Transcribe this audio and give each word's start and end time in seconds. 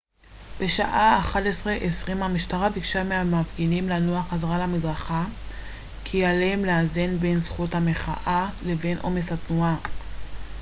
בשעה 0.61 1.19
11:20 1.33 2.11
המשטרה 2.11 2.69
ביקשה 2.69 3.03
מהמפגינים 3.03 3.89
לנוע 3.89 4.23
חזרה 4.29 4.57
למדרכה 4.57 5.21
בטענה 5.23 6.03
כי 6.03 6.25
עליהם 6.25 6.65
לאזן 6.65 7.17
בין 7.17 7.39
זכות 7.39 7.75
המחאה 7.75 8.49
לבין 8.65 8.97
עומס 9.01 9.31
התנועה 9.31 9.75